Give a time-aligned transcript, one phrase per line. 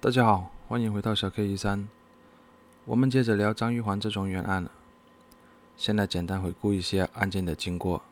[0.00, 1.88] 大家好，欢迎回到小 K 一三。
[2.84, 4.70] 我们接着聊张玉环这桩冤案。
[5.76, 8.04] 先来简单回顾一些案件的经过。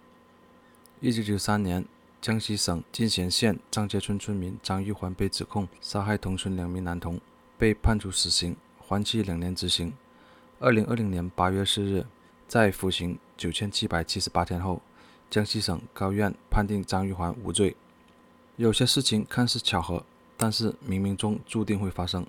[0.99, 1.85] 一九九三年，
[2.21, 7.21] 江西省进贤县张街村村民张玉环被指控杀害同村两名男童，
[7.57, 9.95] 被判处死刑，缓期两年执行。
[10.59, 12.05] 二零二零年八月四日，
[12.49, 14.83] 在服刑九千七百七十八天后，
[15.31, 17.77] 江西省高院判定张玉环无罪。
[18.57, 20.05] 有些事情看似巧合，
[20.37, 22.27] 但是冥冥中注定会发生，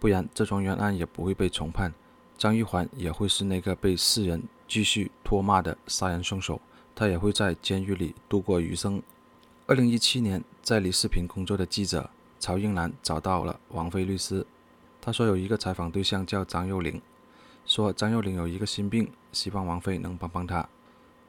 [0.00, 1.92] 不然这桩冤案也不会被重判，
[2.38, 6.60] 张玉环也会是那个被世人继续唾骂的杀人凶手，
[6.94, 9.02] 他也会在监狱里度过余生。
[9.66, 12.10] 二零一七年，在李世平工作的记者
[12.40, 14.46] 曹英兰找到了王菲律师，
[15.00, 17.00] 他说有一个采访对象叫张幼玲，
[17.66, 20.68] 说张幼玲有一个心病，希望王菲能帮帮他。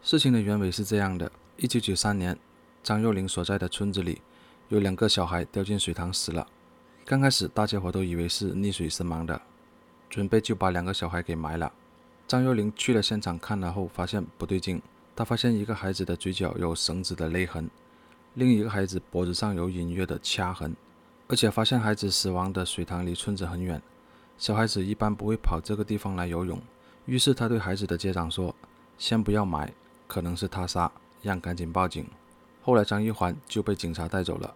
[0.02, 2.38] 事情的原委是这样的：一九九三年，
[2.81, 4.22] 张幼玲所在的村子里。
[4.70, 6.48] 有两个小孩掉进水塘死了。
[7.05, 9.41] 刚开始大家伙都以为是溺水身亡的，
[10.09, 11.72] 准备就把两个小孩给埋了。
[12.28, 14.81] 张幼玲去了现场看了后，发现不对劲。
[15.16, 17.70] 她发现一个孩子的嘴角有绳子的勒痕，
[18.33, 20.75] 另一个孩子脖子上有隐约的掐痕，
[21.27, 23.80] 而且发现孩子死亡的水塘离村子很远，
[24.38, 26.59] 小孩子一般不会跑这个地方来游泳。
[27.05, 28.55] 于是他对孩子的家长说
[28.98, 29.72] ：“先不要埋，
[30.08, 30.89] 可能是他杀，
[31.22, 32.08] 让赶紧报警。”
[32.64, 34.56] 后来张玉环就被警察带走了。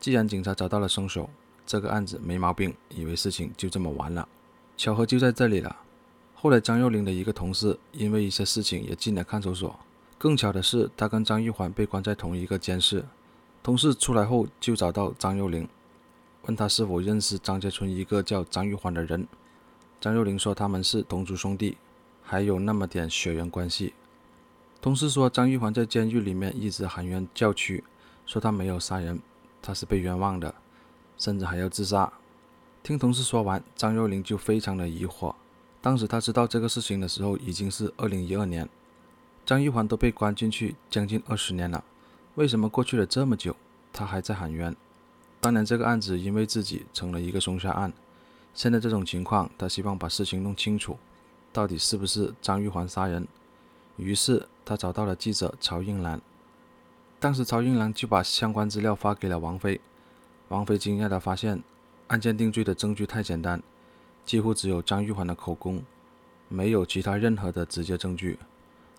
[0.00, 1.28] 既然警察找到了凶手，
[1.66, 4.26] 这个案子没毛病，以为事情就这么完了。
[4.76, 5.76] 巧合就在这里了。
[6.34, 9.78] 后来张幼玲的一个同事因为一些事情也进了看守所。
[10.18, 13.04] 更巧的是，他跟张玉环被关在同一个监室。
[13.62, 15.68] 同事出来后就找到张幼玲，
[16.46, 19.26] 问他是否认识张家村一个叫张玉环的人。
[20.00, 21.76] 张幼玲说他们是同族兄弟，
[22.22, 23.94] 还有那么点血缘关系。
[24.82, 27.84] 同事说张玉环在监狱里面一直喊冤叫屈，
[28.26, 29.20] 说他没有杀人。
[29.62, 30.52] 他是被冤枉的，
[31.16, 32.12] 甚至还要自杀。
[32.82, 35.36] 听同事说完，张幼玲就非常的疑惑。
[35.80, 38.68] 当时他知道这个事情的时候，已经是二零一二年，
[39.46, 41.84] 张玉环都被关进去将近二十年了，
[42.34, 43.54] 为什么过去了这么久，
[43.92, 44.74] 他还在喊冤？
[45.40, 47.92] 当年这个案子因为自己成了一个凶杀案，
[48.52, 50.98] 现在这种情况，他希望把事情弄清楚，
[51.52, 53.28] 到底是不是张玉环杀人？
[53.96, 56.20] 于是他找到了记者曹英兰。
[57.20, 59.80] 当时曹英兰就把相关资料发给了王菲，
[60.48, 61.62] 王菲惊讶地发现，
[62.08, 63.62] 案件定罪的证据太简单，
[64.24, 65.82] 几乎只有张玉环的口供，
[66.48, 68.38] 没有其他任何的直接证据，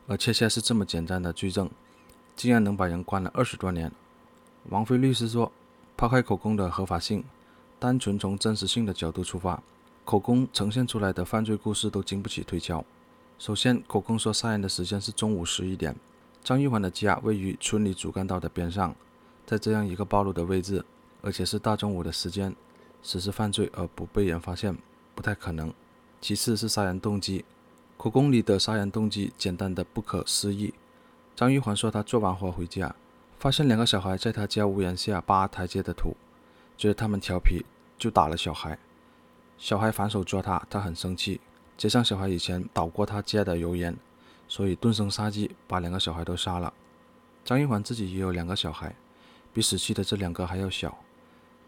[0.08, 1.70] 而恰恰是这么简单的罪证，
[2.36, 3.92] 竟然能把人关了二十多年。
[4.70, 5.52] 王菲律师说，
[5.98, 7.24] 抛开口供的合法性，
[7.78, 9.62] 单纯从真实性的角度出发，
[10.06, 12.84] 口供呈现出来的犯罪故事都经不起推敲。
[13.40, 15.96] 首先，口供说杀人的时间是中午十一点。
[16.44, 18.96] 张玉环的家位于村里主干道的边上，
[19.46, 20.84] 在这样一个暴露的位置，
[21.22, 22.56] 而且是大中午的时间，
[23.02, 24.78] 实施犯罪而不被人发现，
[25.16, 25.74] 不太可能。
[26.22, 27.44] 其次是杀人动机，
[27.98, 30.74] 口供里的杀人动机简单的不可思议。
[31.36, 32.96] 张玉环说，他做完活回家，
[33.40, 36.16] 发现两个小孩在他家屋檐下扒台阶的土，
[36.78, 37.66] 觉得他们调皮，
[37.98, 38.78] 就打了小孩。
[39.58, 41.40] 小孩反手抓他，他很生气，
[41.78, 43.96] 加上小孩以前捣过他家的油盐。
[44.46, 46.72] 所以顿生杀机，把两个小孩都杀了。
[47.44, 48.94] 张玉环自己也有两个小孩，
[49.52, 50.96] 比死去的这两个还要小。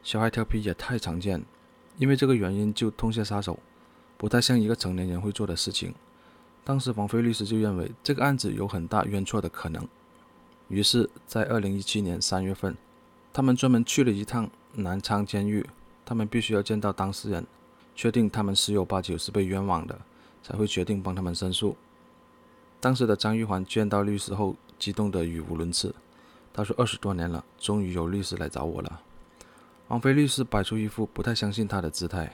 [0.03, 1.43] 小孩调皮也太常见，
[1.97, 3.57] 因为这个原因就痛下杀手，
[4.17, 5.95] 不太像一个成年人会做的事情。
[6.63, 9.87] 当时王菲律师就认为这个案子有很大冤错的可能，
[10.67, 12.75] 于是，在二零一七年三月份，
[13.33, 15.65] 他们专门去了一趟南昌监狱，
[16.05, 17.47] 他们必须要见到当事人，
[17.95, 19.97] 确定他们十有八九是被冤枉的，
[20.43, 21.75] 才会决定帮他们申诉。
[22.79, 25.95] 当时的张玉环见到律师后，激动得语无伦次。
[26.53, 29.01] 他说：“二十多年了，终于有律师来找我了。”
[29.89, 32.33] 王菲律师摆出一副不太相信他的姿态，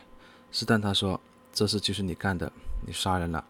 [0.51, 1.19] 试探他说
[1.53, 2.51] ：“这事就是你干的，
[2.85, 3.43] 你杀人了。”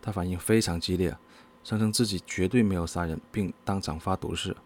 [0.00, 1.16] 他反应非常激烈，
[1.62, 4.56] 声称自己绝对没有杀人，并当场发毒誓。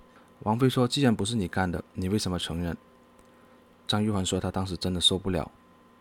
[0.40, 2.76] 王菲说：“既然不是你干的，你为什么承认？”
[3.88, 5.50] 张玉环说：“他当时真的受不了，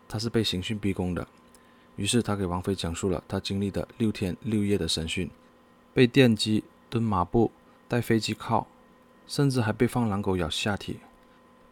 [0.08, 1.26] 他是被刑讯逼供的。”
[1.96, 5.30] 于是他给王菲讲述了他经历的六天六夜的审讯。
[5.92, 7.52] 被电击、蹲马步、
[7.86, 8.66] 戴飞机靠，
[9.28, 10.98] 甚至还被放狼狗咬下体。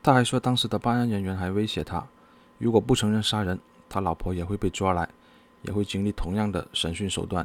[0.01, 2.07] 他还说，当时的办案人员还威胁他，
[2.59, 3.59] 如果不承认杀人，
[3.89, 5.09] 他老婆也会被抓来，
[5.63, 7.45] 也会经历同样的审讯手段。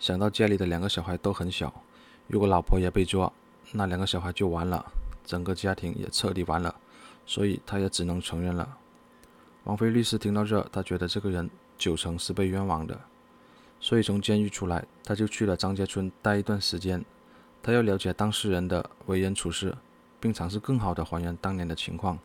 [0.00, 1.72] 想到家里的两个小孩都很小，
[2.26, 3.32] 如果老婆也被抓，
[3.70, 4.84] 那两个小孩就完了，
[5.24, 6.74] 整个家庭也彻底完了。
[7.24, 8.76] 所以他也只能承认了。
[9.64, 12.98] 王菲律师听到这，他觉得这个人九成是被冤枉的。
[13.80, 17.04] 所以从监狱出来，他就去了张家村待一段时间。
[17.62, 19.74] 他要了解当事人的为人处事，
[20.20, 22.18] 并尝试更好地还原当年的情况。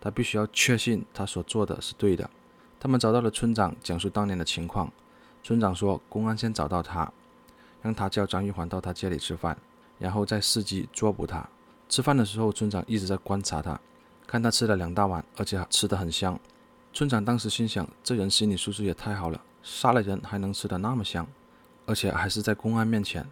[0.00, 2.30] 他必须要确信他所做的是对的。
[2.78, 4.92] 他们找到了村长，讲述当年的情况。
[5.42, 7.12] 村长说，公安先找到他，
[7.82, 9.58] 让他叫张玉环到他家里吃饭，
[9.98, 11.48] 然后再伺机捉捕他。
[11.88, 13.80] 吃饭的时候，村长一直在观察他，
[14.26, 16.38] 看他吃了两大碗，而且吃得很香。
[16.94, 21.26] 村长当时心想，这人心理素质也太好了，杀了人还能吃得那么香，
[21.86, 23.26] 而且还是在公安面前。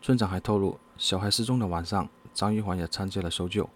[0.00, 3.68] 村长还透露，小孩失踪的晚上，张玉环也参加了搜救。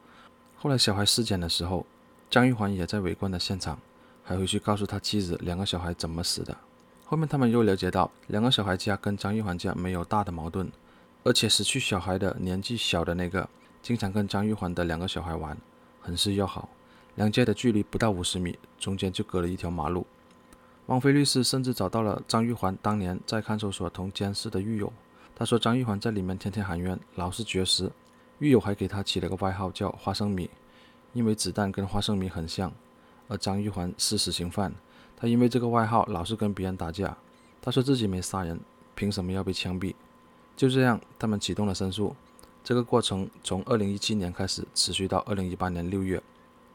[0.57, 1.85] 后来小孩尸检的时候，
[2.31, 3.79] 张玉环也在围观的现场，
[4.25, 6.57] 还回去告诉他妻子两个小孩怎么死的。
[7.05, 10.73] 后面他们又了解到，两个小孩家跟张玉环家没有大的矛盾，
[11.25, 13.47] 而且失去小孩的年纪小的那个，
[13.83, 15.55] 经常跟张玉环的两个小孩玩，
[16.01, 16.71] 很是要好。
[17.21, 20.07] 两家的距离不到五十米，中间就隔了一条马路。
[20.87, 24.91] 汪菲律师甚至找到了张玉环当年在看守所同监视的狱友。
[25.37, 27.93] 他说张玉环在里面天天喊冤，老是绝食。
[28.39, 30.49] 狱友还给他起了个外号叫“花生米”，
[31.13, 32.73] 因为子弹跟花生米很像。
[33.29, 34.73] 而张玉环是死刑犯，
[35.15, 37.15] 他因为这个外号老是跟别人打架。
[37.61, 38.59] 他说自己没杀人，
[38.95, 39.95] 凭什么要被枪毙？
[40.57, 42.17] 就这样，他们启动了申诉。
[42.65, 46.23] 这个过程从二零一七年开始，持续到二零一八年六月。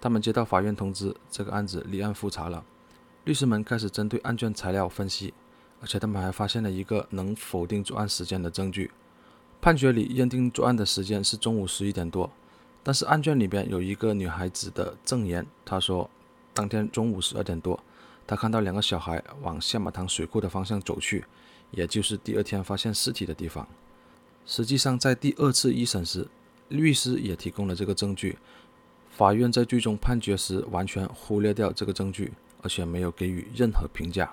[0.06, 2.64] 他们接到法院通知，这个案子立案复查了。
[3.24, 5.34] 律师们开始针对案卷材料分析。
[5.82, 8.92] 而且他们还发现了一个能否定作案时间的证据。
[9.60, 12.32] 判决里认定作案的时间是中午十一点多，
[12.84, 16.08] 但是案卷里边有一个女孩子的证言，她说
[16.54, 17.84] 当天中午十二点多，
[18.28, 21.26] 她看到两个小孩往下马塘水库的方向走去，
[21.72, 23.68] 也就是第二天发现尸体的地方。
[24.46, 26.28] 实际上，在第二次一审时，
[26.70, 28.38] 律师也提供了这个证据。
[29.16, 34.30] 法院在最终判决时完全忽略掉这个证据，而且没有给予任何评价。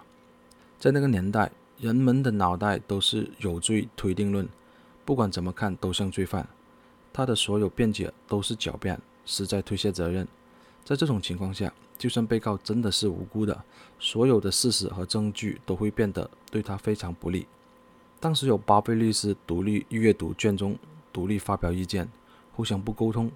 [0.76, 4.49] 在那个年代，人们的脑袋都是有罪推定论，
[5.05, 6.49] 不管怎么看都像罪犯。
[7.12, 10.26] 他的所有辩解都是狡辩，是在推卸责任。
[10.84, 13.62] 在这种情况下，就算被告真的是无辜的，
[14.00, 17.46] 所有的事实和证据都会变得对他非常不利。
[18.19, 20.76] 当时有八位律师独立阅读卷宗，
[21.12, 22.08] 独立发表意见，
[22.56, 23.31] 互相不沟通，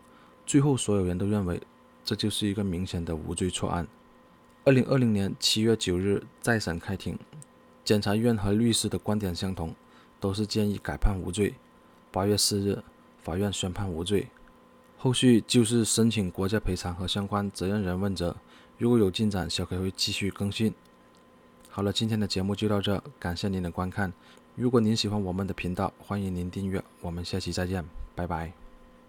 [0.46, 1.60] 最后所有人都认为
[2.04, 3.86] 这就是一个明显的无罪错案。
[4.64, 7.18] 二零二零年七月九日再审开庭，
[7.84, 9.74] 检察院和律师的观点相同，
[10.18, 11.54] 都是建议改判无罪。
[12.10, 12.82] 八月四日，
[13.22, 14.28] 法院宣判无罪。
[14.96, 18.34] 后续就是申请国家赔偿和相关责任人问责。
[18.78, 20.72] 如果有进展，小 K 会继续更新。
[21.68, 24.12] 好了，今天的节目就到这，感谢您的观看。
[24.54, 26.82] 如果您喜欢我们的频道，欢迎您订阅。
[27.02, 27.84] 我们下期再见，
[28.14, 28.65] 拜拜。